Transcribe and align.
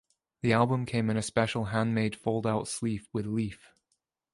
The 0.41 0.51
album 0.51 0.87
came 0.87 1.11
in 1.11 1.17
a 1.17 1.21
special 1.21 1.65
hand-made 1.65 2.15
fold-out 2.15 2.67
sleeve 2.67 3.07
with 3.13 3.27
leaf. 3.27 3.71